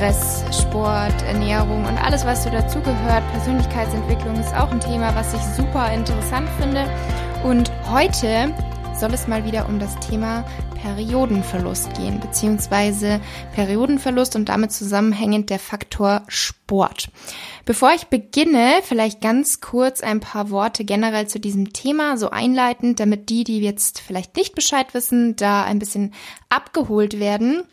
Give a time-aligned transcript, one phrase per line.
[0.00, 3.22] Stress, Sport, Ernährung und alles, was so dazugehört.
[3.32, 6.90] Persönlichkeitsentwicklung ist auch ein Thema, was ich super interessant finde.
[7.44, 8.54] Und heute
[8.98, 10.46] soll es mal wieder um das Thema
[10.80, 13.20] Periodenverlust gehen, beziehungsweise
[13.54, 17.10] Periodenverlust und damit zusammenhängend der Faktor Sport.
[17.66, 23.00] Bevor ich beginne, vielleicht ganz kurz ein paar Worte generell zu diesem Thema, so einleitend,
[23.00, 26.14] damit die, die jetzt vielleicht nicht Bescheid wissen, da ein bisschen
[26.48, 27.64] abgeholt werden.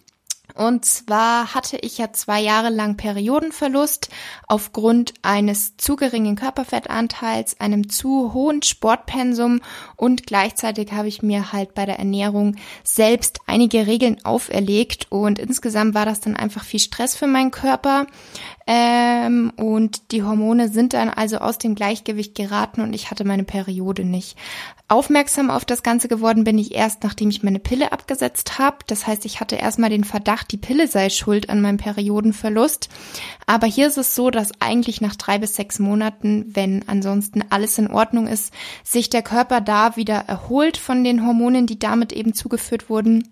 [0.57, 4.09] Und zwar hatte ich ja zwei Jahre lang Periodenverlust
[4.47, 9.61] aufgrund eines zu geringen Körperfettanteils, einem zu hohen Sportpensum
[9.95, 15.93] und gleichzeitig habe ich mir halt bei der Ernährung selbst einige Regeln auferlegt und insgesamt
[15.93, 18.07] war das dann einfach viel Stress für meinen Körper.
[18.69, 23.45] Ähm, und die Hormone sind dann also aus dem Gleichgewicht geraten und ich hatte meine
[23.45, 24.37] Periode nicht.
[24.89, 28.77] Aufmerksam auf das Ganze geworden bin ich erst, nachdem ich meine Pille abgesetzt habe.
[28.87, 32.89] Das heißt, ich hatte erstmal den Verdacht, die Pille sei schuld an meinem Periodenverlust.
[33.45, 37.77] Aber hier ist es so, dass eigentlich nach drei bis sechs Monaten, wenn ansonsten alles
[37.77, 42.33] in Ordnung ist, sich der Körper da wieder erholt von den Hormonen, die damit eben
[42.33, 43.29] zugeführt wurden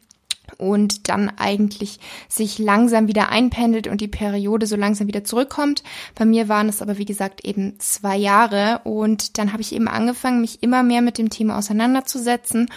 [0.57, 1.99] und dann eigentlich
[2.29, 5.83] sich langsam wieder einpendelt und die Periode so langsam wieder zurückkommt.
[6.15, 9.87] Bei mir waren es aber wie gesagt eben zwei Jahre und dann habe ich eben
[9.87, 12.69] angefangen, mich immer mehr mit dem Thema auseinanderzusetzen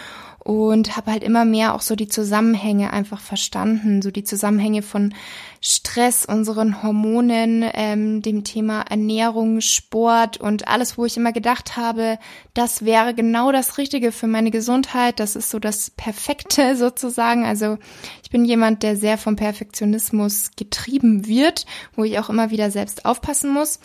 [0.49, 5.13] und habe halt immer mehr auch so die Zusammenhänge einfach verstanden, so die Zusammenhänge von
[5.61, 12.17] Stress, unseren Hormonen, ähm, dem Thema Ernährung, Sport und alles, wo ich immer gedacht habe,
[12.53, 15.19] das wäre genau das Richtige für meine Gesundheit.
[15.19, 17.45] Das ist so das Perfekte sozusagen.
[17.45, 17.77] Also
[18.23, 23.05] ich bin jemand, der sehr vom Perfektionismus getrieben wird, wo ich auch immer wieder selbst
[23.05, 23.79] aufpassen muss.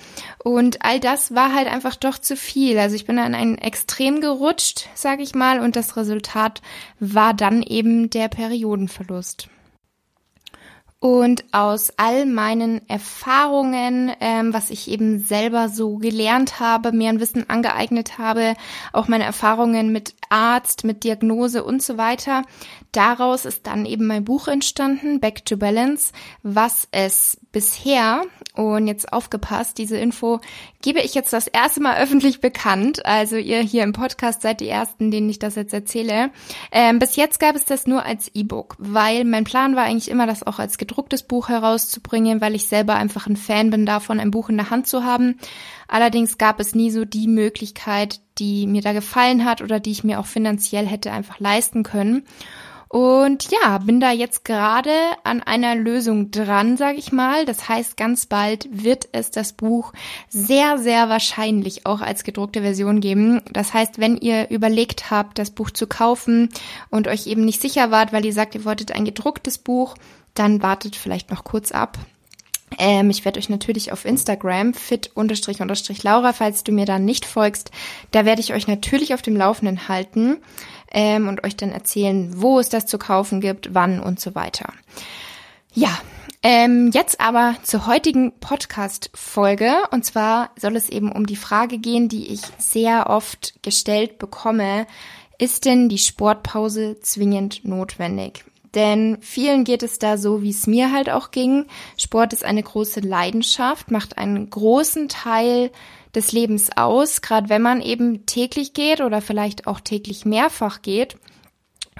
[0.45, 2.79] Und all das war halt einfach doch zu viel.
[2.79, 6.54] Also ich bin an ein Extrem gerutscht, sage ich mal, und das Resultat
[7.01, 9.49] war dann eben der Periodenverlust.
[11.05, 17.21] Und aus all meinen Erfahrungen, ähm, was ich eben selber so gelernt habe, mir ein
[17.21, 18.55] Wissen angeeignet habe,
[18.95, 22.41] auch meine Erfahrungen mit Arzt, mit Diagnose und so weiter,
[22.97, 26.13] daraus ist dann eben mein Buch entstanden, Back to Balance,
[26.43, 28.23] was es bisher,
[28.55, 30.41] und jetzt aufgepasst, diese Info
[30.81, 33.05] gebe ich jetzt das erste Mal öffentlich bekannt.
[33.05, 36.31] Also ihr hier im Podcast seid die Ersten, denen ich das jetzt erzähle.
[36.71, 40.29] Ähm, bis jetzt gab es das nur als E-Book, weil mein Plan war eigentlich immer,
[40.29, 44.31] das auch als gedrucktes Buch herauszubringen, weil ich selber einfach ein Fan bin davon, ein
[44.31, 45.37] Buch in der Hand zu haben.
[45.89, 50.05] Allerdings gab es nie so die Möglichkeit, die mir da gefallen hat oder die ich
[50.05, 52.25] mir auch finanziell hätte einfach leisten können.
[52.95, 54.93] Und ja, bin da jetzt gerade
[55.25, 57.45] an einer Lösung dran, sage ich mal.
[57.45, 59.93] Das heißt, ganz bald wird es das Buch
[60.29, 63.43] sehr, sehr wahrscheinlich auch als gedruckte Version geben.
[63.53, 66.51] Das heißt, wenn ihr überlegt habt, das Buch zu kaufen
[66.89, 69.97] und euch eben nicht sicher wart, weil ihr sagt, ihr wolltet ein gedrucktes Buch,
[70.35, 71.99] dann wartet vielleicht noch kurz ab.
[72.79, 77.73] Ähm, ich werde euch natürlich auf Instagram fit-laura, falls du mir da nicht folgst,
[78.13, 80.37] da werde ich euch natürlich auf dem Laufenden halten
[80.95, 84.73] ähm, und euch dann erzählen, wo es das zu kaufen gibt, wann und so weiter.
[85.75, 85.91] Ja,
[86.43, 89.73] ähm, jetzt aber zur heutigen Podcast-Folge.
[89.91, 94.87] Und zwar soll es eben um die Frage gehen, die ich sehr oft gestellt bekomme.
[95.39, 98.45] Ist denn die Sportpause zwingend notwendig?
[98.75, 101.67] Denn vielen geht es da so, wie es mir halt auch ging.
[101.97, 105.71] Sport ist eine große Leidenschaft, macht einen großen Teil
[106.15, 111.17] des Lebens aus, gerade wenn man eben täglich geht oder vielleicht auch täglich mehrfach geht.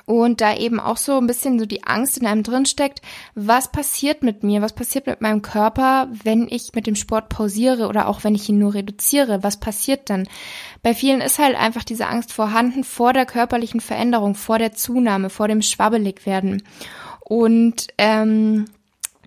[0.07, 3.01] Und da eben auch so ein bisschen so die Angst in einem drin steckt,
[3.35, 7.89] was passiert mit mir, was passiert mit meinem Körper, wenn ich mit dem Sport pausiere
[7.89, 10.29] oder auch wenn ich ihn nur reduziere, was passiert dann?
[10.83, 15.31] Bei vielen ist halt einfach diese Angst vorhanden vor der körperlichen Veränderung, vor der Zunahme,
[15.31, 16.63] vor dem Schwabbeligwerden.
[17.21, 18.67] Und ähm,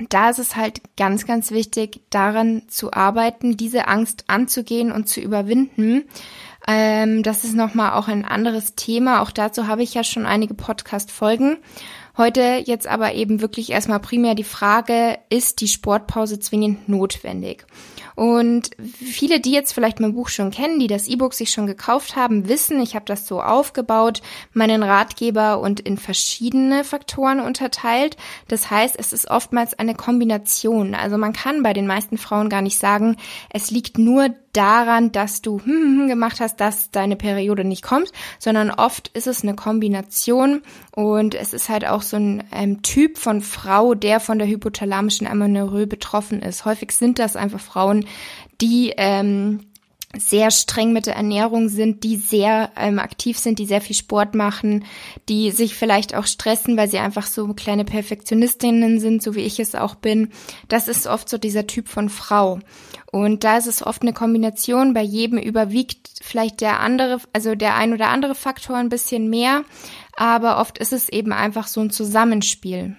[0.09, 5.21] da ist es halt ganz, ganz wichtig, daran zu arbeiten, diese Angst anzugehen und zu
[5.21, 6.03] überwinden.
[6.67, 9.21] Ähm, das ist nochmal auch ein anderes Thema.
[9.21, 11.57] Auch dazu habe ich ja schon einige Podcast-Folgen.
[12.18, 17.68] Heute jetzt aber eben wirklich erstmal primär die Frage, ist die Sportpause zwingend notwendig?
[18.16, 22.16] Und viele, die jetzt vielleicht mein Buch schon kennen, die das E-Book sich schon gekauft
[22.16, 24.24] haben, wissen, ich habe das so aufgebaut,
[24.54, 28.18] meinen Ratgeber und in verschiedene Faktoren unterteilt.
[28.48, 30.96] Das heißt, es ist oftmals eine Kombination.
[30.96, 33.18] Also man kann bei den meisten Frauen gar nicht sagen,
[33.52, 37.83] es liegt nur daran, dass du hm, hm, hm gemacht hast, dass deine Periode nicht
[37.83, 40.61] kommt, sondern oft ist es eine Kombination
[40.95, 45.27] und es ist halt auch so ein ähm, Typ von Frau, der von der hypothalamischen
[45.27, 46.65] Amenorrhoe betroffen ist.
[46.65, 48.05] Häufig sind das einfach Frauen,
[48.61, 49.59] die ähm,
[50.15, 54.36] sehr streng mit der Ernährung sind, die sehr ähm, aktiv sind, die sehr viel Sport
[54.36, 54.86] machen,
[55.27, 59.59] die sich vielleicht auch stressen, weil sie einfach so kleine Perfektionistinnen sind, so wie ich
[59.59, 60.31] es auch bin.
[60.69, 62.59] Das ist oft so dieser Typ von Frau.
[63.12, 64.94] Und da ist es oft eine Kombination.
[64.94, 69.63] Bei jedem überwiegt vielleicht der andere, also der ein oder andere Faktor ein bisschen mehr.
[70.15, 72.95] Aber oft ist es eben einfach so ein Zusammenspiel.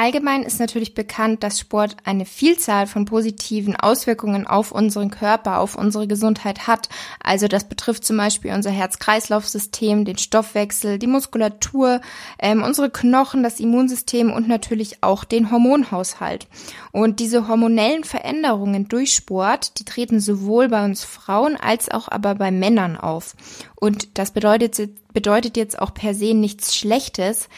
[0.00, 5.74] Allgemein ist natürlich bekannt, dass Sport eine Vielzahl von positiven Auswirkungen auf unseren Körper, auf
[5.74, 6.88] unsere Gesundheit hat.
[7.20, 12.00] Also das betrifft zum Beispiel unser Herz-Kreislauf-System, den Stoffwechsel, die Muskulatur,
[12.38, 16.46] ähm, unsere Knochen, das Immunsystem und natürlich auch den Hormonhaushalt.
[16.92, 22.36] Und diese hormonellen Veränderungen durch Sport, die treten sowohl bei uns Frauen als auch aber
[22.36, 23.34] bei Männern auf.
[23.74, 24.78] Und das bedeutet,
[25.12, 27.48] bedeutet jetzt auch per se nichts Schlechtes,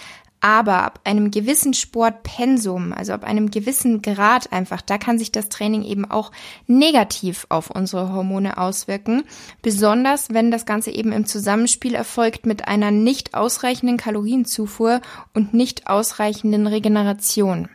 [0.41, 5.49] aber ab einem gewissen Sportpensum, also ab einem gewissen Grad einfach, da kann sich das
[5.49, 6.33] Training eben auch
[6.67, 9.25] negativ auf unsere Hormone auswirken.
[9.63, 15.01] Besonders wenn das Ganze eben im Zusammenspiel erfolgt mit einer nicht ausreichenden Kalorienzufuhr
[15.35, 17.69] und nicht ausreichenden Regeneration.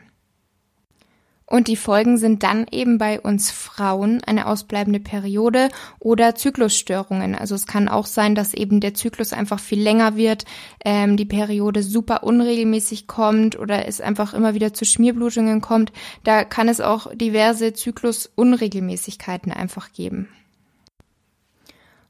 [1.47, 5.69] Und die Folgen sind dann eben bei uns Frauen eine ausbleibende Periode
[5.99, 7.35] oder Zyklusstörungen.
[7.35, 10.45] Also es kann auch sein, dass eben der Zyklus einfach viel länger wird,
[10.83, 15.93] ähm, die Periode super unregelmäßig kommt oder es einfach immer wieder zu Schmierblutungen kommt.
[16.23, 20.29] Da kann es auch diverse Zyklusunregelmäßigkeiten einfach geben.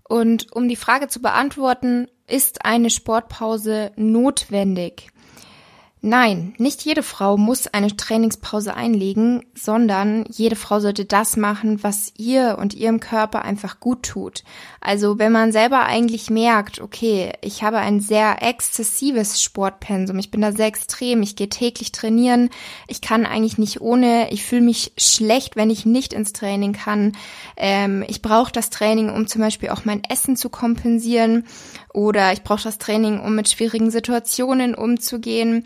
[0.08, 5.10] Und um die Frage zu beantworten, ist eine Sportpause notwendig?
[6.08, 12.14] Nein, nicht jede Frau muss eine Trainingspause einlegen, sondern jede Frau sollte das machen, was
[12.16, 14.44] ihr und ihrem Körper einfach gut tut.
[14.80, 20.42] Also wenn man selber eigentlich merkt, okay, ich habe ein sehr exzessives Sportpensum, ich bin
[20.42, 22.52] da sehr extrem, ich gehe täglich trainieren,
[22.88, 27.14] ich kann eigentlich nicht ohne, ich fühle mich schlecht, wenn ich nicht ins Training kann,
[27.58, 31.48] ähm, ich brauche das Training, um zum Beispiel auch mein Essen zu kompensieren
[31.96, 35.66] oder ich brauche das Training, um mit schwierigen Situationen umzugehen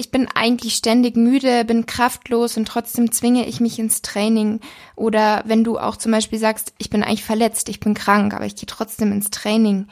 [0.00, 4.60] ich bin eigentlich ständig müde, bin kraftlos und trotzdem zwinge ich mich ins Training.
[4.94, 8.46] Oder wenn du auch zum Beispiel sagst, ich bin eigentlich verletzt, ich bin krank, aber
[8.46, 9.88] ich gehe trotzdem ins Training.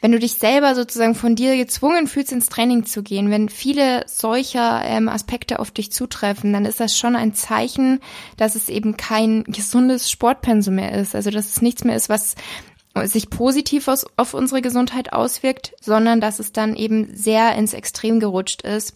[0.00, 4.04] Wenn du dich selber sozusagen von dir gezwungen fühlst, ins Training zu gehen, wenn viele
[4.08, 8.00] solcher ähm, Aspekte auf dich zutreffen, dann ist das schon ein Zeichen,
[8.36, 11.14] dass es eben kein gesundes Sportpensum mehr ist.
[11.14, 12.34] Also dass es nichts mehr ist, was
[13.04, 18.18] sich positiv aus, auf unsere Gesundheit auswirkt, sondern dass es dann eben sehr ins Extrem
[18.18, 18.94] gerutscht ist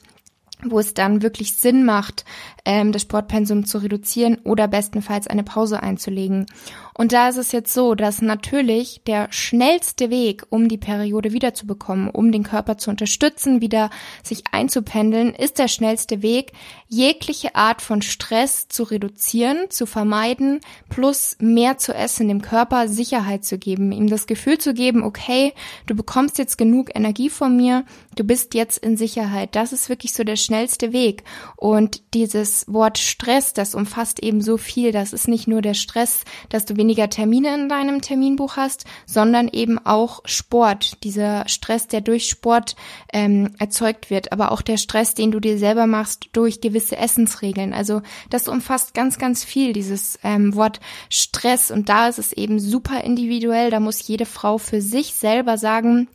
[0.65, 2.25] wo es dann wirklich Sinn macht,
[2.65, 6.47] ähm, das Sportpensum zu reduzieren oder bestenfalls eine Pause einzulegen.
[6.95, 12.11] Und da ist es jetzt so, dass natürlich der schnellste Weg, um die Periode wiederzubekommen,
[12.11, 13.91] um den Körper zu unterstützen, wieder
[14.25, 16.53] sich einzupendeln, ist der schnellste Weg,
[16.89, 23.45] jegliche Art von Stress zu reduzieren, zu vermeiden, plus mehr zu essen, dem Körper Sicherheit
[23.45, 25.55] zu geben, ihm das Gefühl zu geben, okay,
[25.87, 27.85] du bekommst jetzt genug Energie von mir,
[28.17, 29.55] du bist jetzt in Sicherheit.
[29.55, 31.25] Das ist wirklich so der schnellste Weg.
[31.57, 34.93] Und dieses Wort Stress, das umfasst eben so viel.
[34.93, 39.49] Das ist nicht nur der Stress, dass du weniger Termine in deinem Terminbuch hast, sondern
[39.49, 41.05] eben auch Sport.
[41.05, 42.77] Dieser Stress, der durch Sport
[43.13, 47.75] ähm, erzeugt wird, aber auch der Stress, den du dir selber machst durch gewisse Essensregeln.
[47.75, 50.81] Also das umfasst ganz, ganz viel, dieses ähm, Wort
[51.11, 51.71] Stress.
[51.71, 53.71] Und da ist es eben super individuell.
[53.71, 56.09] Da muss jede Frau für sich selber sagen,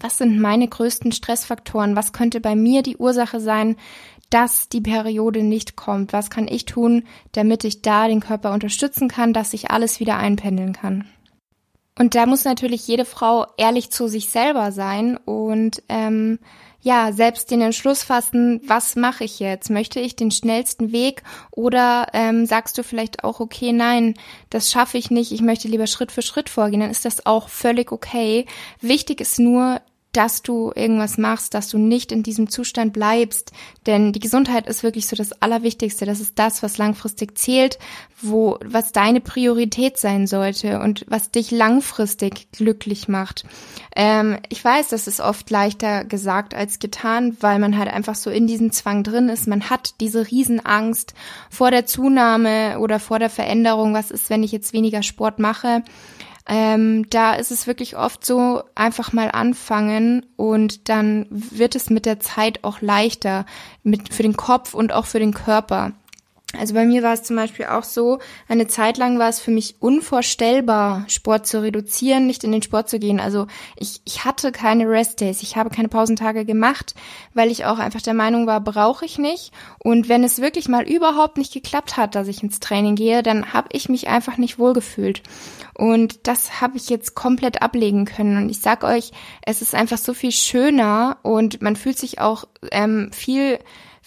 [0.00, 1.96] was sind meine größten Stressfaktoren?
[1.96, 3.76] Was könnte bei mir die Ursache sein,
[4.30, 6.12] dass die Periode nicht kommt?
[6.12, 10.16] Was kann ich tun, damit ich da den Körper unterstützen kann, dass sich alles wieder
[10.16, 11.04] einpendeln kann?
[11.98, 16.38] Und da muss natürlich jede Frau ehrlich zu sich selber sein und ähm,
[16.86, 19.70] ja, selbst den Entschluss fassen, was mache ich jetzt?
[19.70, 24.14] Möchte ich den schnellsten Weg oder ähm, sagst du vielleicht auch, okay, nein,
[24.50, 27.48] das schaffe ich nicht, ich möchte lieber Schritt für Schritt vorgehen, dann ist das auch
[27.48, 28.46] völlig okay.
[28.80, 29.80] Wichtig ist nur,
[30.16, 33.52] dass du irgendwas machst, dass du nicht in diesem Zustand bleibst.
[33.84, 36.06] Denn die Gesundheit ist wirklich so das Allerwichtigste.
[36.06, 37.78] Das ist das, was langfristig zählt,
[38.22, 43.44] wo, was deine Priorität sein sollte und was dich langfristig glücklich macht.
[43.94, 48.30] Ähm, ich weiß, das ist oft leichter gesagt als getan, weil man halt einfach so
[48.30, 49.46] in diesem Zwang drin ist.
[49.46, 51.12] Man hat diese Riesenangst
[51.50, 53.92] vor der Zunahme oder vor der Veränderung.
[53.92, 55.82] Was ist, wenn ich jetzt weniger Sport mache?
[56.48, 62.06] Ähm, da ist es wirklich oft so, einfach mal anfangen und dann wird es mit
[62.06, 63.46] der Zeit auch leichter
[63.82, 65.92] mit, für den Kopf und auch für den Körper.
[66.58, 69.50] Also bei mir war es zum Beispiel auch so, eine Zeit lang war es für
[69.50, 73.20] mich unvorstellbar, Sport zu reduzieren, nicht in den Sport zu gehen.
[73.20, 73.46] Also
[73.76, 76.94] ich, ich hatte keine Rest-Days, ich habe keine Pausentage gemacht,
[77.34, 79.52] weil ich auch einfach der Meinung war, brauche ich nicht.
[79.78, 83.52] Und wenn es wirklich mal überhaupt nicht geklappt hat, dass ich ins Training gehe, dann
[83.52, 85.22] habe ich mich einfach nicht wohlgefühlt.
[85.74, 88.38] Und das habe ich jetzt komplett ablegen können.
[88.38, 92.44] Und ich sag euch, es ist einfach so viel schöner und man fühlt sich auch
[92.70, 93.58] ähm, viel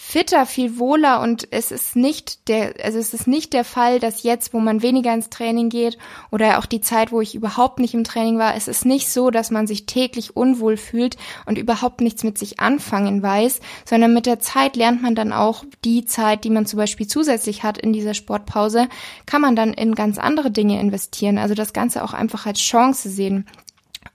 [0.01, 4.23] fitter, viel wohler und es ist nicht der, also es ist nicht der Fall, dass
[4.23, 5.97] jetzt, wo man weniger ins Training geht
[6.31, 9.29] oder auch die Zeit, wo ich überhaupt nicht im Training war, es ist nicht so,
[9.29, 14.25] dass man sich täglich unwohl fühlt und überhaupt nichts mit sich anfangen weiß, sondern mit
[14.25, 17.91] der Zeit lernt man dann auch die Zeit, die man zum Beispiel zusätzlich hat in
[17.91, 18.87] dieser Sportpause,
[19.25, 21.37] kann man dann in ganz andere Dinge investieren.
[21.37, 23.45] Also das Ganze auch einfach als Chance sehen.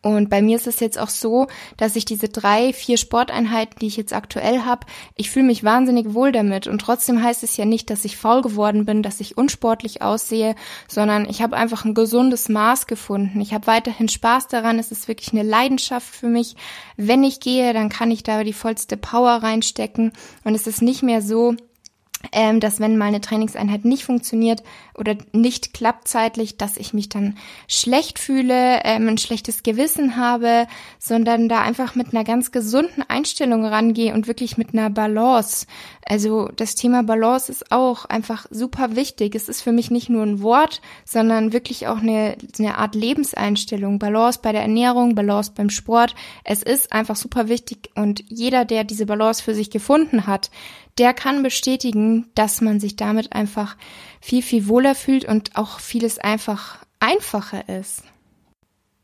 [0.05, 1.47] Und bei mir ist es jetzt auch so,
[1.79, 6.13] dass ich diese drei, vier Sporteinheiten, die ich jetzt aktuell habe, ich fühle mich wahnsinnig
[6.13, 6.67] wohl damit.
[6.67, 10.57] Und trotzdem heißt es ja nicht, dass ich faul geworden bin, dass ich unsportlich aussehe,
[10.89, 13.41] sondern ich habe einfach ein gesundes Maß gefunden.
[13.41, 14.79] Ich habe weiterhin Spaß daran.
[14.79, 16.55] Es ist wirklich eine Leidenschaft für mich.
[16.99, 20.13] Wenn ich gehe, dann kann ich da die vollste Power reinstecken.
[20.45, 21.57] Und es ist nicht mehr so,
[22.33, 24.63] ähm, dass wenn mal eine Trainingseinheit nicht funktioniert
[24.95, 27.37] oder nicht klappt zeitlich, dass ich mich dann
[27.69, 30.67] schlecht fühle, ähm, ein schlechtes Gewissen habe,
[30.99, 35.67] sondern da einfach mit einer ganz gesunden Einstellung rangehe und wirklich mit einer Balance.
[36.07, 39.35] Also das Thema Balance ist auch einfach super wichtig.
[39.35, 43.99] Es ist für mich nicht nur ein Wort, sondern wirklich auch eine, eine Art Lebenseinstellung.
[43.99, 46.15] Balance bei der Ernährung, Balance beim Sport.
[46.45, 50.51] Es ist einfach super wichtig und jeder, der diese Balance für sich gefunden hat,
[50.99, 53.77] der kann bestätigen, dass man sich damit einfach
[54.21, 58.05] viel, viel wohler fühlt und auch vieles einfach einfacher ist.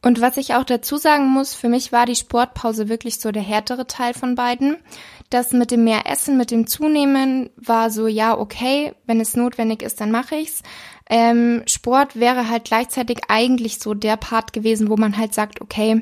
[0.02, 3.42] Und was ich auch dazu sagen muss, für mich war die Sportpause wirklich so der
[3.42, 4.76] härtere Teil von beiden.
[5.28, 9.82] Das mit dem mehr Essen, mit dem Zunehmen war so, ja, okay, wenn es notwendig
[9.82, 10.62] ist, dann mache ich's.
[11.08, 16.00] Ähm, Sport wäre halt gleichzeitig eigentlich so der Part gewesen, wo man halt sagt, okay,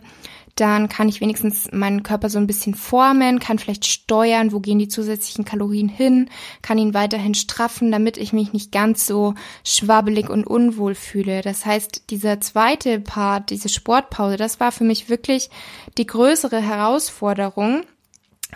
[0.60, 4.78] dann kann ich wenigstens meinen Körper so ein bisschen formen, kann vielleicht steuern, wo gehen
[4.78, 6.28] die zusätzlichen Kalorien hin,
[6.62, 9.34] kann ihn weiterhin straffen, damit ich mich nicht ganz so
[9.64, 11.42] schwabbelig und unwohl fühle.
[11.42, 15.50] Das heißt, dieser zweite Part, diese Sportpause, das war für mich wirklich
[15.96, 17.82] die größere Herausforderung.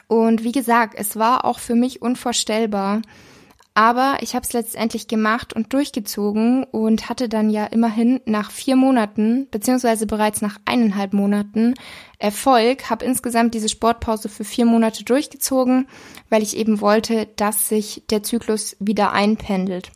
[0.08, 3.02] Und wie gesagt, es war auch für mich unvorstellbar,
[3.74, 8.76] aber ich habe es letztendlich gemacht und durchgezogen und hatte dann ja immerhin nach vier
[8.76, 11.74] Monaten, beziehungsweise bereits nach eineinhalb Monaten
[12.18, 15.88] Erfolg, habe insgesamt diese Sportpause für vier Monate durchgezogen,
[16.28, 19.90] weil ich eben wollte, dass sich der Zyklus wieder einpendelt.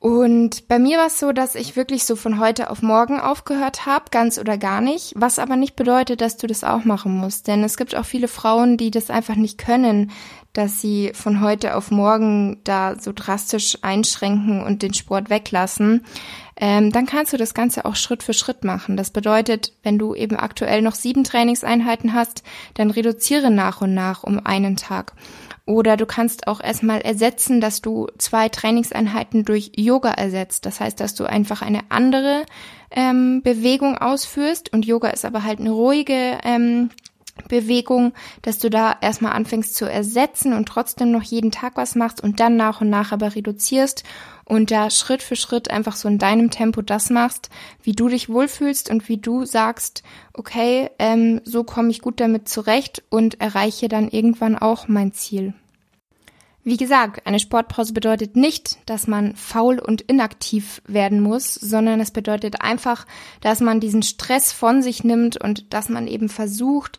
[0.00, 3.84] Und bei mir war es so, dass ich wirklich so von heute auf morgen aufgehört
[3.84, 7.46] habe, ganz oder gar nicht, was aber nicht bedeutet, dass du das auch machen musst.
[7.46, 10.10] Denn es gibt auch viele Frauen, die das einfach nicht können,
[10.54, 16.06] dass sie von heute auf morgen da so drastisch einschränken und den Sport weglassen.
[16.62, 18.98] Ähm, dann kannst du das Ganze auch Schritt für Schritt machen.
[18.98, 22.42] Das bedeutet, wenn du eben aktuell noch sieben Trainingseinheiten hast,
[22.74, 25.14] dann reduziere nach und nach um einen Tag.
[25.64, 30.66] Oder du kannst auch erstmal ersetzen, dass du zwei Trainingseinheiten durch Yoga ersetzt.
[30.66, 32.44] Das heißt, dass du einfach eine andere
[32.90, 34.70] ähm, Bewegung ausführst.
[34.70, 36.90] Und Yoga ist aber halt eine ruhige ähm,
[37.48, 38.12] Bewegung,
[38.42, 42.40] dass du da erstmal anfängst zu ersetzen und trotzdem noch jeden Tag was machst und
[42.40, 44.04] dann nach und nach aber reduzierst
[44.50, 47.50] und da Schritt für Schritt einfach so in deinem Tempo das machst,
[47.84, 50.02] wie du dich wohlfühlst und wie du sagst,
[50.34, 55.54] okay, ähm, so komme ich gut damit zurecht und erreiche dann irgendwann auch mein Ziel.
[56.64, 62.10] Wie gesagt, eine Sportpause bedeutet nicht, dass man faul und inaktiv werden muss, sondern es
[62.10, 63.06] bedeutet einfach,
[63.40, 66.98] dass man diesen Stress von sich nimmt und dass man eben versucht,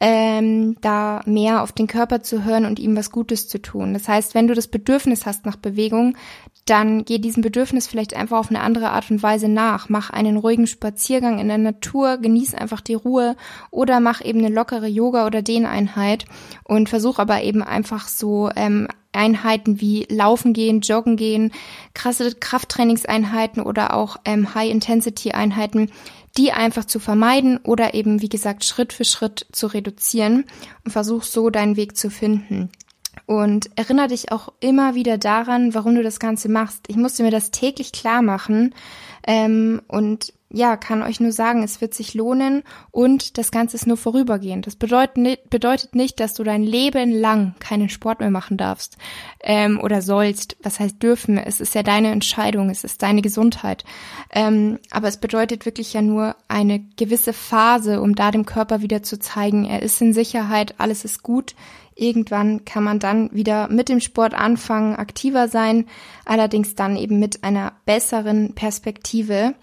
[0.00, 3.94] ähm, da mehr auf den Körper zu hören und ihm was Gutes zu tun.
[3.94, 6.16] Das heißt, wenn du das Bedürfnis hast nach Bewegung,
[6.66, 9.88] dann geh diesem Bedürfnis vielleicht einfach auf eine andere Art und Weise nach.
[9.88, 13.36] Mach einen ruhigen Spaziergang in der Natur, genieß einfach die Ruhe
[13.70, 16.26] oder mach eben eine lockere Yoga- oder Dehneinheit
[16.64, 21.52] und versuch aber eben einfach so ähm, Einheiten wie Laufen gehen, Joggen gehen,
[21.94, 25.90] krasse Krafttrainingseinheiten oder auch ähm, High-Intensity-Einheiten,
[26.36, 30.44] die einfach zu vermeiden oder eben, wie gesagt, Schritt für Schritt zu reduzieren
[30.84, 32.70] und versuch so deinen Weg zu finden.
[33.26, 36.84] Und erinnere dich auch immer wieder daran, warum du das Ganze machst.
[36.88, 38.74] Ich musste mir das täglich klar machen
[39.26, 43.86] ähm, und ja, kann euch nur sagen, es wird sich lohnen und das Ganze ist
[43.86, 44.66] nur vorübergehend.
[44.66, 48.96] Das bedeutet, bedeutet nicht, dass du dein Leben lang keinen Sport mehr machen darfst
[49.42, 50.56] ähm, oder sollst.
[50.62, 51.36] Was heißt dürfen?
[51.36, 53.84] Es ist ja deine Entscheidung, es ist deine Gesundheit.
[54.32, 59.02] Ähm, aber es bedeutet wirklich ja nur eine gewisse Phase, um da dem Körper wieder
[59.02, 61.54] zu zeigen, er ist in Sicherheit, alles ist gut.
[61.94, 65.86] Irgendwann kann man dann wieder mit dem Sport anfangen, aktiver sein,
[66.24, 69.54] allerdings dann eben mit einer besseren Perspektive.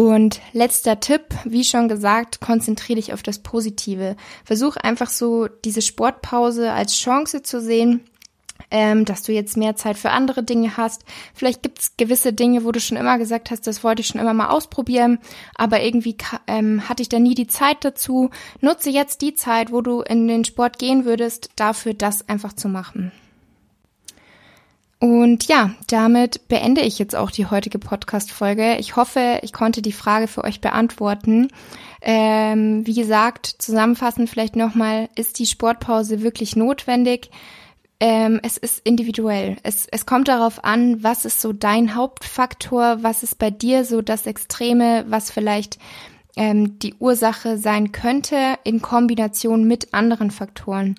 [0.00, 4.16] Und letzter Tipp, wie schon gesagt, konzentriere dich auf das Positive.
[4.46, 8.00] Versuch einfach so diese Sportpause als Chance zu sehen,
[8.70, 11.04] ähm, dass du jetzt mehr Zeit für andere Dinge hast.
[11.34, 14.22] Vielleicht gibt es gewisse Dinge, wo du schon immer gesagt hast, das wollte ich schon
[14.22, 15.18] immer mal ausprobieren,
[15.54, 16.16] aber irgendwie
[16.46, 18.30] ähm, hatte ich da nie die Zeit dazu.
[18.62, 22.68] Nutze jetzt die Zeit, wo du in den Sport gehen würdest, dafür das einfach zu
[22.68, 23.12] machen.
[25.00, 28.76] Und ja, damit beende ich jetzt auch die heutige Podcast-Folge.
[28.76, 31.48] Ich hoffe, ich konnte die Frage für euch beantworten.
[32.02, 37.30] Ähm, wie gesagt, zusammenfassend vielleicht nochmal, ist die Sportpause wirklich notwendig?
[37.98, 39.56] Ähm, es ist individuell.
[39.62, 44.02] Es, es kommt darauf an, was ist so dein Hauptfaktor, was ist bei dir so
[44.02, 45.78] das Extreme, was vielleicht
[46.36, 50.96] ähm, die Ursache sein könnte in Kombination mit anderen Faktoren.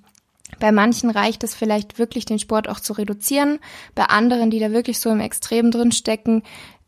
[0.59, 3.59] Bei manchen reicht es vielleicht wirklich, den Sport auch zu reduzieren.
[3.95, 6.43] Bei anderen, die da wirklich so im Extrem drin stecken,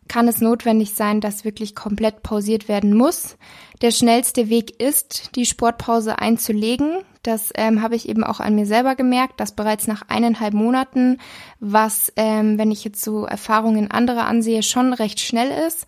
[0.07, 3.37] kann es notwendig sein, dass wirklich komplett pausiert werden muss.
[3.81, 6.99] Der schnellste Weg ist, die Sportpause einzulegen.
[7.23, 11.19] Das ähm, habe ich eben auch an mir selber gemerkt, dass bereits nach eineinhalb Monaten,
[11.59, 15.85] was, ähm, wenn ich jetzt so Erfahrungen anderer ansehe, schon recht schnell ist.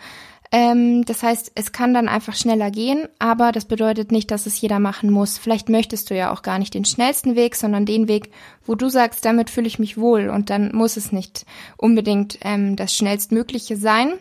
[0.55, 4.61] Ähm, das heißt, es kann dann einfach schneller gehen, aber das bedeutet nicht, dass es
[4.61, 5.37] jeder machen muss.
[5.37, 8.29] Vielleicht möchtest du ja auch gar nicht den schnellsten Weg, sondern den Weg,
[8.65, 11.45] wo du sagst, damit fühle ich mich wohl und dann muss es nicht
[11.75, 14.13] unbedingt ähm, das schnellstmögliche sein.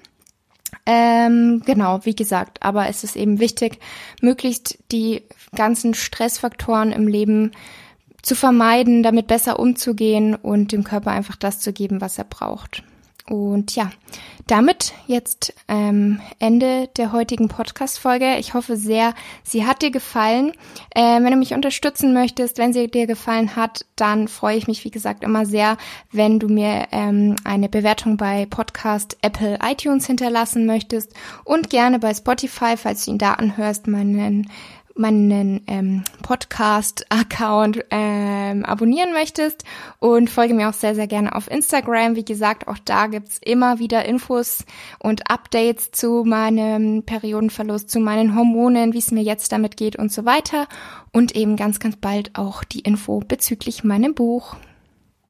[0.87, 3.79] Ähm, genau, wie gesagt, aber es ist eben wichtig,
[4.21, 5.23] möglichst die
[5.55, 7.53] ganzen Stressfaktoren im Leben
[8.23, 12.83] zu vermeiden, damit besser umzugehen und dem Körper einfach das zu geben, was er braucht.
[13.27, 13.91] Und ja,
[14.47, 18.37] damit jetzt ähm, Ende der heutigen Podcast-Folge.
[18.37, 20.53] Ich hoffe sehr, sie hat dir gefallen.
[20.91, 24.85] Äh, wenn du mich unterstützen möchtest, wenn sie dir gefallen hat, dann freue ich mich,
[24.85, 25.79] wie gesagt, immer sehr,
[26.13, 31.15] wenn du mir ähm, eine Bewertung bei Podcast Apple iTunes hinterlassen möchtest
[31.45, 34.51] und gerne bei Spotify, falls du ihn da anhörst, meinen
[34.95, 39.65] meinen ähm, Podcast-Account ähm, abonnieren möchtest
[39.99, 42.17] und folge mir auch sehr, sehr gerne auf Instagram.
[42.17, 44.65] Wie gesagt, auch da gibt's immer wieder Infos
[45.01, 50.13] und Updates zu meinem Periodenverlust, zu meinen Hormonen, wie es mir jetzt damit geht und
[50.13, 50.69] so weiter.
[51.13, 54.57] Und eben ganz, ganz bald auch die Info bezüglich meinem Buch.